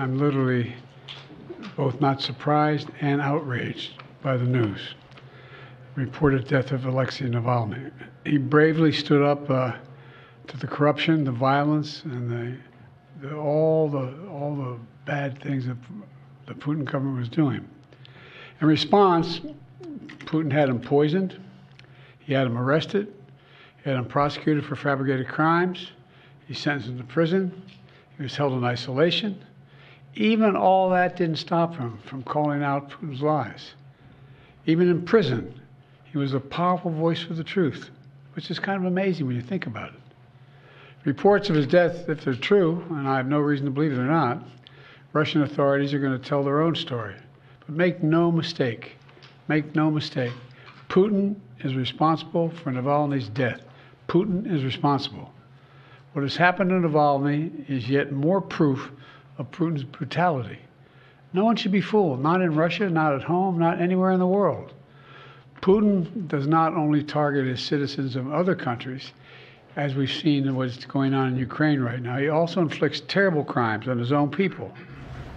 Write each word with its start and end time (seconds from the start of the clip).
I'm 0.00 0.18
literally 0.18 0.74
both 1.76 2.00
not 2.00 2.22
surprised 2.22 2.88
and 3.02 3.20
outraged 3.20 4.02
by 4.22 4.38
the 4.38 4.46
news. 4.46 4.94
Reported 5.94 6.48
death 6.48 6.72
of 6.72 6.86
Alexei 6.86 7.26
Navalny. 7.26 7.92
He 8.24 8.38
bravely 8.38 8.92
stood 8.92 9.20
up 9.20 9.50
uh, 9.50 9.72
to 10.46 10.56
the 10.56 10.66
corruption, 10.66 11.24
the 11.24 11.32
violence, 11.32 12.02
and 12.04 12.30
the, 12.30 12.56
the, 13.20 13.36
all 13.36 13.90
the 13.90 14.26
all 14.30 14.56
the 14.56 14.78
bad 15.04 15.38
things 15.42 15.66
that 15.66 15.76
the 16.46 16.54
Putin 16.54 16.86
government 16.86 17.18
was 17.18 17.28
doing. 17.28 17.68
In 18.62 18.66
response, 18.66 19.42
Putin 20.20 20.50
had 20.50 20.70
him 20.70 20.80
poisoned. 20.80 21.38
He 22.20 22.32
had 22.32 22.46
him 22.46 22.56
arrested. 22.56 23.12
He 23.84 23.90
had 23.90 23.98
him 23.98 24.06
prosecuted 24.06 24.64
for 24.64 24.76
fabricated 24.76 25.28
crimes. 25.28 25.90
He 26.46 26.54
sentenced 26.54 26.88
him 26.88 26.96
to 26.96 27.04
prison. 27.04 27.62
He 28.16 28.22
was 28.22 28.34
held 28.34 28.54
in 28.54 28.64
isolation. 28.64 29.44
Even 30.14 30.56
all 30.56 30.90
that 30.90 31.16
didn't 31.16 31.36
stop 31.36 31.76
him 31.76 31.98
from 32.04 32.22
calling 32.22 32.62
out 32.62 32.90
Putin's 32.90 33.22
lies. 33.22 33.74
Even 34.66 34.90
in 34.90 35.02
prison, 35.02 35.54
he 36.04 36.18
was 36.18 36.34
a 36.34 36.40
powerful 36.40 36.90
voice 36.90 37.22
for 37.22 37.34
the 37.34 37.44
truth, 37.44 37.90
which 38.34 38.50
is 38.50 38.58
kind 38.58 38.78
of 38.78 38.84
amazing 38.84 39.26
when 39.26 39.36
you 39.36 39.42
think 39.42 39.66
about 39.66 39.90
it. 39.90 40.00
Reports 41.04 41.48
of 41.48 41.56
his 41.56 41.66
death, 41.66 42.08
if 42.08 42.24
they're 42.24 42.34
true, 42.34 42.84
and 42.90 43.08
I 43.08 43.16
have 43.16 43.26
no 43.26 43.38
reason 43.38 43.64
to 43.66 43.70
believe 43.70 43.94
they're 43.94 44.04
not, 44.04 44.42
Russian 45.12 45.42
authorities 45.42 45.94
are 45.94 45.98
going 45.98 46.18
to 46.18 46.28
tell 46.28 46.42
their 46.42 46.60
own 46.60 46.74
story. 46.74 47.14
But 47.60 47.76
make 47.76 48.02
no 48.02 48.30
mistake, 48.30 48.96
make 49.48 49.74
no 49.74 49.90
mistake, 49.90 50.32
Putin 50.88 51.36
is 51.60 51.74
responsible 51.74 52.50
for 52.50 52.70
Navalny's 52.70 53.28
death. 53.28 53.60
Putin 54.08 54.52
is 54.52 54.64
responsible. 54.64 55.32
What 56.12 56.22
has 56.22 56.36
happened 56.36 56.70
to 56.70 56.76
Navalny 56.76 57.68
is 57.70 57.88
yet 57.88 58.12
more 58.12 58.40
proof 58.40 58.90
of 59.40 59.50
Putin's 59.50 59.84
brutality. 59.84 60.58
No 61.32 61.46
one 61.46 61.56
should 61.56 61.72
be 61.72 61.80
fooled, 61.80 62.22
not 62.22 62.42
in 62.42 62.54
Russia, 62.54 62.90
not 62.90 63.14
at 63.14 63.22
home, 63.22 63.58
not 63.58 63.80
anywhere 63.80 64.10
in 64.10 64.20
the 64.20 64.26
world. 64.26 64.74
Putin 65.62 66.28
does 66.28 66.46
not 66.46 66.74
only 66.74 67.02
target 67.02 67.46
his 67.46 67.62
citizens 67.62 68.16
of 68.16 68.30
other 68.32 68.54
countries, 68.54 69.12
as 69.76 69.94
we've 69.94 70.12
seen 70.12 70.46
in 70.46 70.56
what's 70.56 70.84
going 70.84 71.14
on 71.14 71.28
in 71.28 71.36
Ukraine 71.36 71.80
right 71.80 72.02
now, 72.02 72.18
he 72.18 72.28
also 72.28 72.60
inflicts 72.60 73.00
terrible 73.08 73.42
crimes 73.42 73.88
on 73.88 73.98
his 73.98 74.12
own 74.12 74.30
people. 74.30 74.70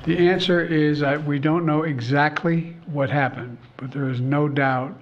The 0.06 0.18
answer 0.18 0.60
is 0.60 1.00
that 1.00 1.24
we 1.24 1.40
don't 1.40 1.66
know 1.66 1.84
exactly 1.84 2.76
what 2.88 3.10
happened, 3.10 3.58
but 3.78 3.92
there 3.92 4.10
is 4.10 4.20
no 4.20 4.50
doubt 4.50 5.00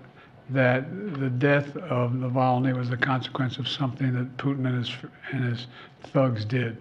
that 0.52 1.20
the 1.20 1.30
death 1.30 1.76
of 1.78 2.12
Navalny 2.12 2.78
was 2.78 2.90
the 2.90 2.98
consequence 2.98 3.58
of 3.58 3.68
something 3.68 4.14
that 4.14 4.38
Putin 4.38 4.68
and 4.68 4.86
his, 4.86 4.96
and 5.32 5.44
his 5.46 5.68
thugs 6.04 6.46
did. 6.46 6.78